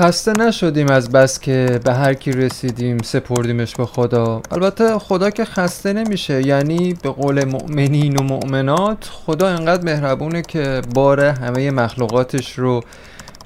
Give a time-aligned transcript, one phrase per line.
[0.00, 4.42] خسته نشدیم از بس که به هر کی رسیدیم سپردیمش به خدا.
[4.50, 6.46] البته خدا که خسته نمیشه.
[6.46, 12.80] یعنی به قول مؤمنین و مؤمنات خدا انقدر مهربونه که بار همه مخلوقاتش رو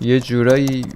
[0.01, 0.87] یه جورایی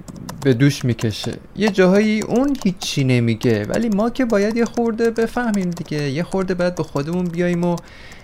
[0.45, 1.33] به دوش می‌کشه.
[1.57, 6.11] یه جاهایی اون هیچی نمیگه ولی ما که باید یه خورده بفهمیم دیگه.
[6.11, 7.77] یه خورده باید به خودمون بیایم و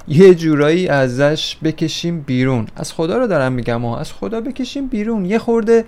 [0.08, 2.66] یه جورایی ازش بکشیم بیرون.
[2.76, 5.24] از خدا رو دارم میگم و از خدا بکشیم بیرون.
[5.24, 5.84] یه خورده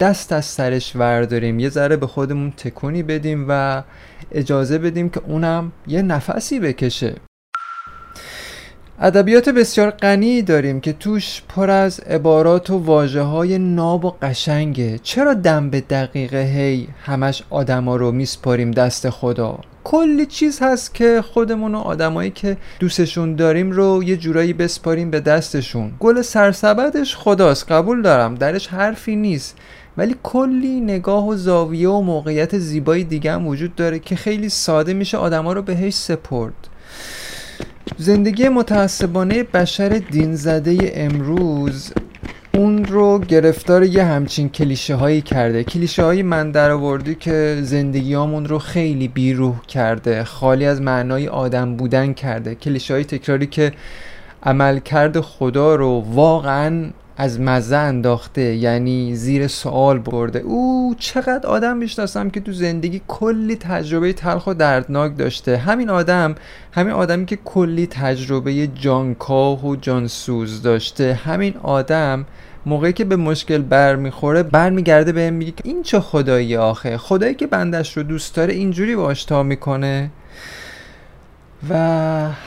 [0.00, 1.58] دست از سرش ورداریم.
[1.58, 3.82] یه ذره به خودمون تکونی بدیم و
[4.32, 7.14] اجازه بدیم که اونم یه نفسی بکشه.
[9.00, 14.98] ادبیات بسیار غنی داریم که توش پر از عبارات و واجه های ناب و قشنگه.
[15.02, 21.22] چرا دم به دقیقه هی همش آدما رو میسپاریم دست خدا؟ کلی چیز هست که
[21.22, 25.92] خودمون و آدمایی که دوستشون داریم رو یه جورایی بسپاریم به دستشون.
[26.00, 28.34] گل سرسبدش خداست قبول دارم.
[28.34, 29.56] درش حرفی نیست.
[29.98, 34.94] ولی کلی نگاه و زاویه و موقعیت زیبایی دیگه هم وجود داره که خیلی ساده
[34.94, 36.68] میشه آدما رو بهش سپرد.
[37.98, 41.92] زندگی متعصبانه بشر دین زده امروز
[42.54, 45.64] اون رو گرفتار یه همچین کلیشه هایی کرده.
[45.64, 51.76] کلیشه هایی من در آوردی که زندگیامون رو خیلی بیروح کرده خالی از معنای آدم
[51.76, 52.54] بودن کرده.
[52.54, 53.72] کلیشه های تکراری که
[54.42, 60.38] عملکرد خدا رو واقعا از مزه انداخته یعنی زیر سوال برده.
[60.38, 65.56] او چقدر آدم می‌شناسم که تو زندگی کلی تجربه تلخ و دردناک داشته.
[65.56, 66.34] همین آدم
[66.72, 71.14] همین آدمی که کلی تجربه جانکاه و جانسوز داشته.
[71.14, 72.26] همین آدم
[72.66, 77.96] موقعی که به مشکل برمیخوره برمیگرده به میگه این چه خدایی آخه؟ خدایی که بندش
[77.96, 80.10] رو دوست داره اینجوری باش تا می‌کنه.
[81.70, 81.76] و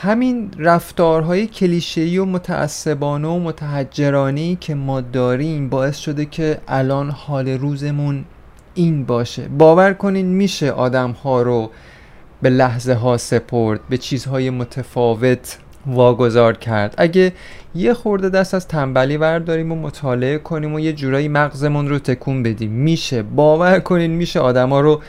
[0.00, 7.48] همین رفتارهای کلیشه‌ای و متعصبانه و متحجرانی که ما داریم باعث شده که الان حال
[7.48, 8.24] روزمون
[8.74, 9.48] این باشه.
[9.48, 11.70] باور کنین میشه آدم ها رو
[12.42, 16.94] به لحظه ها سپرد به چیزهای متفاوت واگذار کرد.
[16.98, 17.32] اگه
[17.74, 22.42] یه خورده دست از تنبلی برداریم و مطالعه کنیم و یه جورایی مغزمون رو تکون
[22.42, 23.22] بدیم میشه.
[23.22, 25.00] باور کنین میشه آدما رو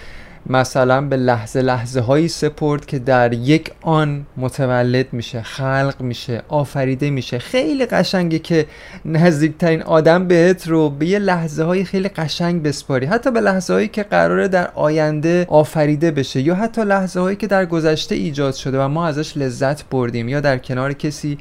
[0.50, 7.09] مثلا به لحظه لحظه هایی سپرد که در یک آن متولد میشه خلق میشه آفریده
[7.09, 7.40] میشه.
[7.40, 8.66] خیلی قشنگه که
[9.06, 13.06] نزدیکترین آدم بهت رو به یه لحظه های خیلی قشنگ بسپاری.
[13.06, 17.47] حتی به لحظه هایی که قراره در آینده آفریده بشه یا حتی لحظه هایی که
[17.47, 21.38] در گذشته ایجاد شده و ما ازش لذت بردیم یا در کنار کسی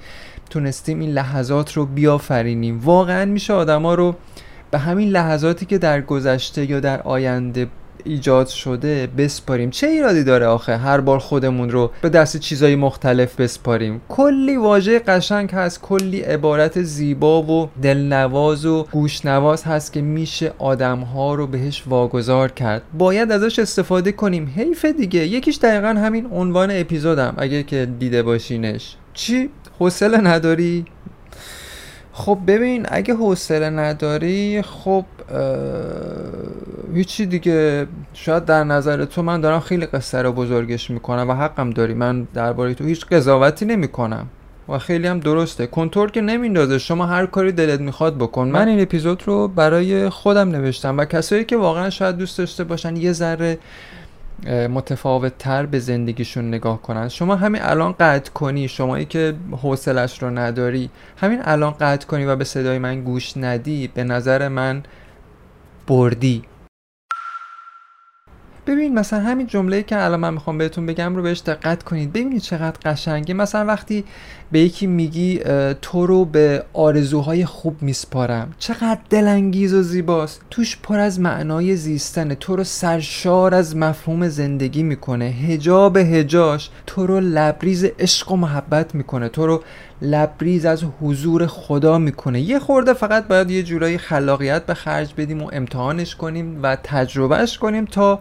[0.50, 2.80] تونستیم این لحظات رو بیافرینیم.
[2.80, 4.14] واقعا میشه آدما رو
[4.70, 7.66] به همین لحظاتی که در گذشته یا در آینده
[8.04, 9.70] ایجاد شده بسپاریم.
[9.70, 14.98] چه ایرادی داره آخه هر بار خودمون رو به دست چیزای مختلف بسپاریم؟ کلی واژه
[14.98, 21.84] قشنگ هست کلی عبارت زیبا و دلنواز و گوشنواز هست که میشه آدمها رو بهش
[21.86, 22.82] واگذار کرد.
[22.98, 24.52] باید ازش استفاده کنیم.
[24.56, 25.20] حیف دیگه.
[25.26, 27.34] یکیش دقیقا همین عنوان اپیزودم.
[27.38, 28.96] اگه که دیده باشینش.
[29.14, 30.84] چی؟ حوصله نداری؟
[32.12, 35.04] خب ببین اگه حوصله نداری خب
[36.94, 41.70] هیچی دیگه شاید در نظر تو من دارم خیلی قصه رو بزرگش می‌کنم و حقم
[41.70, 41.94] داری.
[41.94, 44.26] من درباره تو هیچ قضاوتی نمی‌کنم
[44.68, 45.66] و خیلی هم درسته.
[45.66, 46.78] کنترل که نمیندازه.
[46.78, 48.48] شما هر کاری دلت می‌خواد بکن.
[48.48, 52.96] من این اپیزود رو برای خودم نوشتم و کسایی که واقعا شاید دوست داشته باشن
[52.96, 53.58] یه ذره
[54.46, 57.08] متفاوت تر به زندگیشون نگاه کنن.
[57.08, 58.68] شما همین الان قطع کنی.
[58.68, 63.90] شمایی که حوصلش رو نداری همین الان قطع کنی و به صدای من گوش ندی
[63.94, 64.82] به نظر من
[65.86, 66.42] بردی.
[68.66, 72.12] ببین مثلا همین جمله که الان من می‌خوام بهتون بگم رو بهش دقت کنید.
[72.12, 73.34] ببینید چقدر قشنگه.
[73.34, 74.04] مثلا وقتی
[74.52, 75.40] به یکی میگی
[75.82, 78.52] تو رو به آرزوهای خوب میسپارم.
[78.58, 80.40] چقدر دلانگیز و زیباست.
[80.50, 85.24] توش پر از معنای زیستن تو رو سرشار از مفهوم زندگی می‌کنه.
[85.24, 89.28] هجاب هجاش تو رو لبریز عشق و محبت می‌کنه.
[89.28, 89.62] تو رو
[90.02, 92.40] لبریز از حضور خدا می‌کنه.
[92.40, 97.58] یه خورده فقط باید یه جورایی خلاقیت به خرج بدیم و امتحانش کنیم و تجربهش
[97.58, 98.20] کنیم تا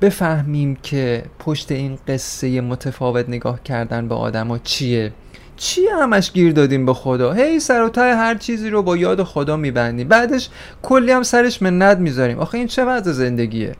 [0.00, 5.12] بفهمیم که پشت این قصه متفاوت نگاه کردن به آدما چیه؟
[5.56, 9.56] چی همش گیر دادیم به خدا؟ هی سر و هر چیزی رو با یاد خدا
[9.56, 10.08] میبندیم.
[10.08, 10.48] بعدش
[10.82, 12.38] کلی هم سرش منت می‌ذاریم.
[12.38, 13.72] آخه این چه وضع زندگیه؟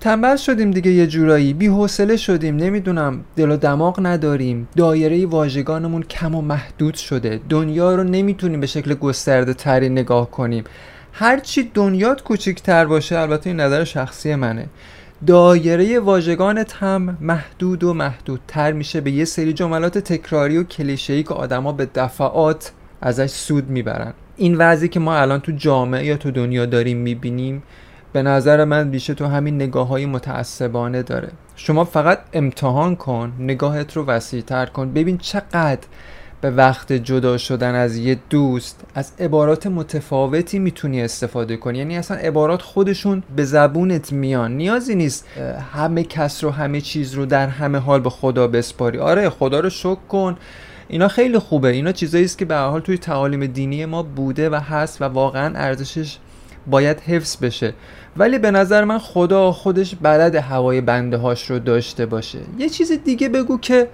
[0.00, 1.52] تنبل شدیم دیگه یه جورایی.
[1.52, 2.56] بی حوصله شدیم.
[2.56, 3.24] نمی‌دونم.
[3.36, 4.68] دل و دماغ نداریم.
[4.76, 7.40] دایره واژگانمون کم و محدود شده.
[7.48, 10.64] دنیا رو نمی‌تونیم به شکل گسترده تری نگاه کنیم.
[11.12, 14.66] هرچی دنیات کوچیکتر باشه البته این نظر شخصی منه.
[15.26, 19.00] دایره واژگانت هم محدود و محدودتر میشه.
[19.00, 24.12] به یه سری جملات تکراری و کلیشه‌ای که آدما به دفعات ازش سود می‌برن.
[24.36, 27.62] این وضعی که ما الان تو جامعه یا تو دنیا داریم می‌بینیم
[28.12, 31.28] به نظر من بیشه تو همین نگاه های متعصبانه داره.
[31.56, 34.92] شما فقط امتحان کن نگاهت رو وسیع تر کن.
[34.92, 35.86] ببین چقدر
[36.46, 41.78] به وقت جدا شدن از یه دوست از عبارات متفاوتی می‌تونی استفاده کنی.
[41.78, 44.56] یعنی اصلا عبارات خودشون به زبونت میان.
[44.56, 45.26] نیازی نیست
[45.72, 48.98] همه کس رو همه چیز رو در همه حال به خدا بسپاری.
[48.98, 50.36] آره خدا رو شکر کن.
[50.88, 51.68] اینا خیلی خوبه.
[51.68, 55.52] اینا چیزایی است که به حال توی تعالیم دینی ما بوده و هست و واقعا
[55.56, 56.16] ارزشش
[56.66, 57.74] باید حفظ بشه.
[58.16, 62.38] ولی به نظر من خدا خودش بلد هوای بنده هاش رو داشته باشه.
[62.58, 63.88] یه چیز دیگه بگو که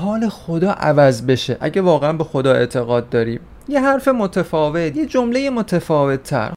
[0.00, 1.56] حال خدا عوض بشه.
[1.60, 6.52] اگه واقعا به خدا اعتقاد داری یه حرف متفاوت یه جمله متفاوت تر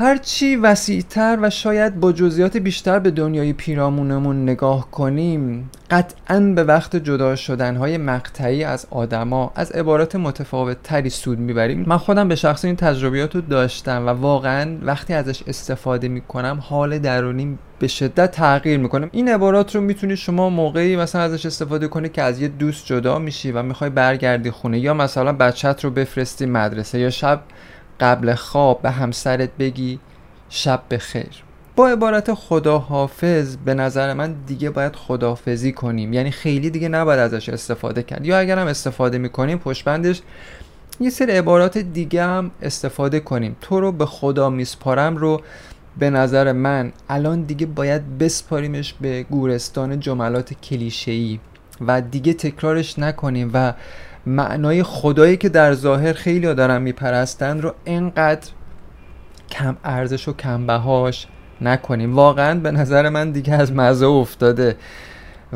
[0.00, 6.96] هرچی وسیعتر و شاید با جزئیات بیشتر به دنیای پیرامونمون نگاه کنیم قطعا به وقت
[6.96, 11.84] جدا شدنهای مقطعی از آدما از عبارات متفاوت تری سود می‌بریم.
[11.86, 16.98] من خودم به شخص این تجربیات رو داشتم و واقعا وقتی ازش استفاده می‌کنم حال
[16.98, 22.08] درونی به شدت تغییر می‌کنم این عبارات رو می‌تونی شما موقعی مثلا ازش استفاده کنی
[22.08, 26.46] که از یه دوست جدا میشی و می‌خوای برگردی خونه یا مثلا بچت رو بفرستی
[26.46, 27.40] مدرسه یا شب
[28.00, 29.98] قبل خواب به همسرت بگی
[30.48, 31.44] شب بخیر.
[31.76, 36.12] با عبارت خداحافظ به نظر من دیگه باید خدافزی کنیم.
[36.12, 38.26] یعنی خیلی دیگه نباید ازش استفاده کرد.
[38.26, 40.22] یا اگر هم استفاده می‌کنیم پشتبندش
[41.00, 43.56] یه سری عبارات دیگه هم استفاده کنیم.
[43.60, 45.40] تو رو به خدا میسپارم رو
[45.98, 51.40] به نظر من الان دیگه باید بسپاریمش به گورستان جملات کلیشه‌ای
[51.86, 53.72] و دیگه تکرارش نکنیم و
[54.28, 58.48] معنای خدایی که در ظاهر خیلی دارن میپرستن رو انقدر
[59.50, 61.26] کم ارزش و کم بهاش
[61.60, 62.14] نکنیم.
[62.14, 64.76] واقعا به نظر من دیگه از مزه افتاده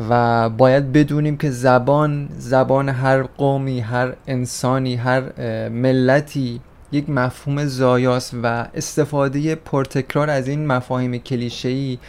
[0.09, 5.39] و باید بدونیم که زبان زبان هر قومی هر انسانی هر
[5.69, 6.61] ملتی
[6.91, 11.99] یک مفهوم زایاست و استفاده پرتکرار از این مفاهیم کلیشه‌ای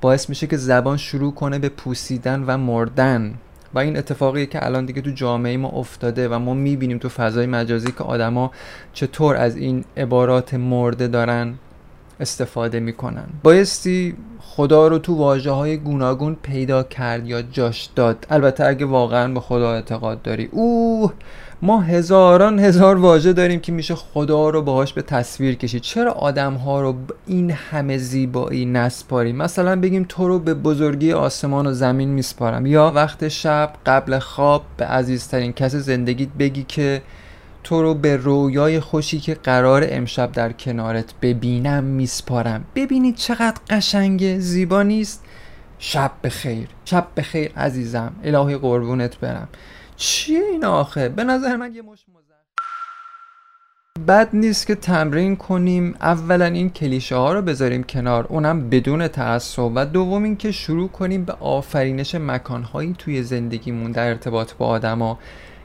[0.00, 3.34] باعث میشه که زبان شروع کنه به پوسیدن و مردن.
[3.74, 7.46] و این اتفاقی که الان دیگه تو جامعه ما افتاده و ما می‌بینیم تو فضای
[7.46, 8.50] مجازی که آدما
[8.92, 11.54] چطور از این عبارات مرده دارن
[12.20, 13.24] استفاده می‌کنن.
[13.42, 18.26] بایستی خدا رو تو واجه های گوناگون پیدا کرد یا جاش داد.
[18.30, 20.48] البته اگه واقعا به خدا اعتقاد داری.
[20.52, 21.12] اوه!
[21.64, 25.82] ما هزاران هزار واژه داریم که میشه خدا رو باهاش به تصویر کشید.
[25.82, 26.94] چرا آدم ها رو
[27.26, 32.66] این همه زیبایی نسپاریم؟ مثلا بگیم تو رو به بزرگی آسمان و زمین میسپارم.
[32.66, 37.02] یا وقت شب قبل خواب به عزیزترین کس زندگیت بگی که
[37.64, 42.64] تو رو به رویای خوشی که قرار امشب در کنارت ببینم میسپارم.
[42.74, 45.24] ببینید چقدر قشنگه زیبا نیست.
[45.78, 46.68] شب بخیر.
[46.84, 48.12] شب بخیر عزیزم.
[48.24, 49.48] الهی قربونت برم.
[50.02, 52.04] چیه این آخه؟ به نظر من یه مش
[54.08, 55.94] بد نیست که تمرین کنیم.
[56.00, 58.26] اولا این کلیشه ها رو بذاریم کنار.
[58.28, 59.72] اونم بدون تعصب.
[59.74, 65.18] و دوم این که شروع کنیم به آفرینش مکانهایی توی زندگیمون در ارتباط با آدما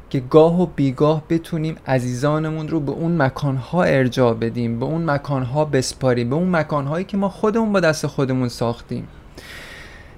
[0.10, 5.66] که گاه و بیگاه بتونیم عزیزانمون رو به اون مکانها ارجاع بدیم به اون مکانها
[5.66, 9.07] بسپاریم به اون مکانهایی که ما خودمون با دست خودمون ساختیم.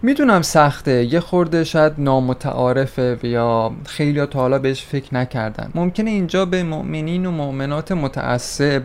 [0.02, 1.14] می‌دونم سخته.
[1.14, 7.26] یه خورده شاید نامتعارفه یا خیلی تا حالا بهش فکر نکردن ممکنه اینجا به مؤمنین
[7.26, 8.84] و مؤمنات متعصب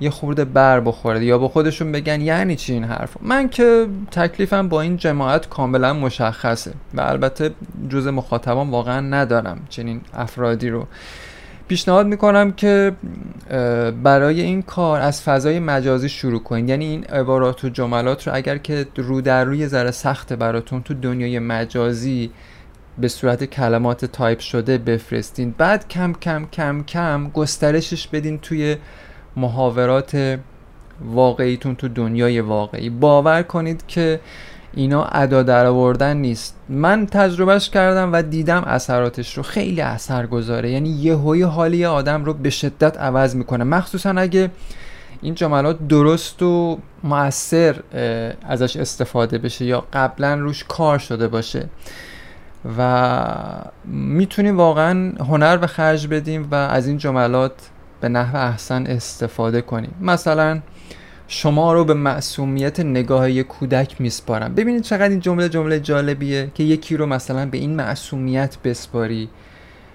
[0.00, 4.68] یه خورده بر بخوره یا با خودشون بگن یعنی چی این حرف؟ من که تکلیفم
[4.68, 7.50] با این جماعت کاملا مشخصه و البته
[7.88, 10.86] جز مخاطبان واقعا ندارم چنین افرادی رو.
[11.68, 12.92] پیشنهاد می‌کنم که
[14.02, 18.58] برای این کار از فضای مجازی شروع کنید یعنی این عبارات و جملات رو اگر
[18.58, 22.30] که رو در رو یه ذره سخته براتون تو دنیای مجازی
[22.98, 25.54] به صورت کلمات تایپ شده بفرستین.
[25.58, 28.76] بعد کم کم کم کم گسترشش بدین توی
[29.36, 30.38] محاورات
[31.04, 32.90] واقعیتون تو دنیای واقعی.
[32.90, 34.20] باور کنید که
[34.76, 36.56] اینا ادا در آوردن نیست.
[36.68, 39.42] من تجربهش کردم و دیدم اثراتش رو.
[39.42, 43.64] خیلی اثر گذاره یعنی یهوی حالی آدم رو به شدت عوض می‌کنه.
[43.64, 44.50] مخصوصا اگه
[45.22, 47.76] این جملات درست و مؤثر
[48.48, 51.66] ازش استفاده بشه یا قبلا روش کار شده باشه.
[52.78, 53.18] و
[53.84, 57.52] می‌تونیم واقعا هنر به خرج بدیم و از این جملات
[58.00, 59.94] به نحو احسن استفاده کنیم.
[60.00, 60.60] مثلا
[61.28, 64.54] شما رو به معصومیت نگاه کودک میسپارم.
[64.54, 69.28] ببینید چقدر این جمله جمله جالبیه که یکی رو مثلا به این معصومیت بسپاری.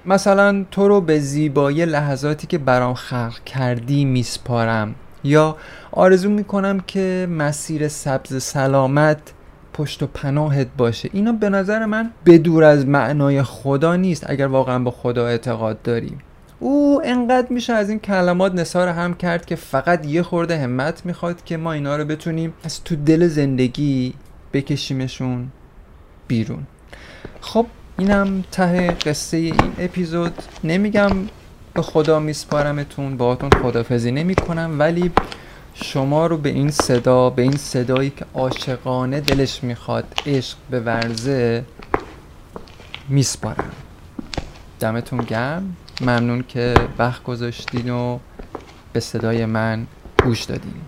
[0.05, 4.95] مثلا تو رو به زیبایی لحظاتی که برام خلق کردی میسپارم.
[5.23, 5.57] یا
[5.91, 9.17] آرزو می‌کنم که مسیر سبز سلامت
[9.73, 11.09] پشت و پناهت باشه.
[11.13, 16.17] اینا به نظر من بدور از معنای خدا نیست اگر واقعا به خدا اعتقاد داری
[16.61, 21.43] او انقدر میشه از این کلمات نثار هم کرد که فقط یه خورده همت می‌خواد
[21.43, 24.13] که ما اینا رو بتونیم از تو دل زندگی
[24.53, 25.47] بکشیمشون
[26.27, 26.63] بیرون.
[27.41, 27.65] خب
[27.97, 30.33] اینم ته قصه این اپیزود.
[30.63, 31.11] نمیگم
[31.73, 35.11] به خدا میسپارمتون باهاتون خدافزی نمی کنم ولی
[35.73, 41.63] شما رو به این صدا به این صدایی که عاشقانه دلش می‌خواد عشق به ورزه
[43.09, 43.71] میسپارم.
[44.79, 45.75] دمتون گرم.
[46.01, 48.19] ممنون که وقت گذاشتین و
[48.93, 49.87] به صدای من
[50.23, 50.81] گوش دادین.